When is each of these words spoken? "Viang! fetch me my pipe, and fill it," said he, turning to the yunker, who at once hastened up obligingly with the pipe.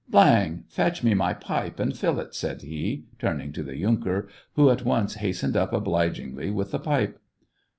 "Viang! 0.09 0.63
fetch 0.67 1.03
me 1.03 1.13
my 1.13 1.31
pipe, 1.31 1.79
and 1.79 1.95
fill 1.95 2.19
it," 2.19 2.33
said 2.33 2.63
he, 2.63 3.03
turning 3.19 3.53
to 3.53 3.61
the 3.61 3.77
yunker, 3.77 4.27
who 4.55 4.71
at 4.71 4.83
once 4.83 5.13
hastened 5.21 5.55
up 5.55 5.73
obligingly 5.73 6.49
with 6.49 6.71
the 6.71 6.79
pipe. 6.79 7.19